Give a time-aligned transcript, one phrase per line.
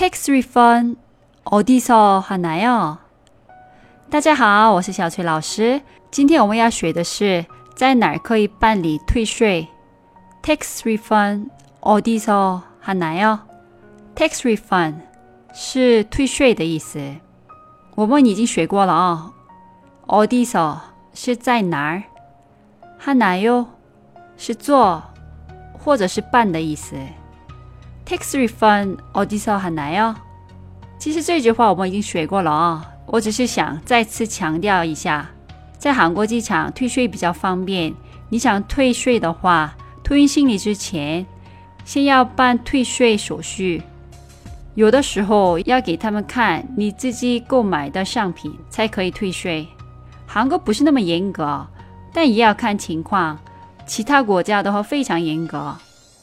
[0.00, 0.97] Tax refund
[1.43, 2.97] 어디서 하나요?
[4.09, 5.81] 大家好，我是小崔老师。
[6.09, 9.67] 今天我们要学的是在哪儿可以办理退税。
[10.43, 11.49] Tax refund
[11.81, 13.39] 어디서 하나요?
[14.15, 14.95] Tax refund
[15.53, 16.99] 是退税的意思。
[17.95, 19.31] 我们已经学过了啊。
[20.07, 20.77] 어디서
[21.13, 22.03] 是在哪儿，
[22.99, 23.67] 하나요
[24.35, 25.03] 是做
[25.77, 26.95] 或者是办的意思。
[28.10, 30.14] Tax refund 어디서 하나요?
[30.98, 35.28] 其实这句话我们已经学过了啊，我只是想再次强调一下，
[35.78, 37.92] 在韩国机场退税比较方便。
[38.28, 41.24] 你想退税的话，托运行李之前，
[41.84, 43.82] 先要办退税手续。
[44.74, 49.66] 有的时候要给他们看你自己购买的商品才可以退税。
[50.26, 51.66] 韩国不是那么严格，
[52.12, 53.38] 但也要看情况。
[53.86, 55.76] 其他国家的话非常严格。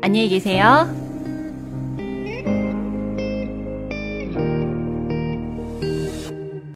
[0.00, 1.07] 안녕히 계세요.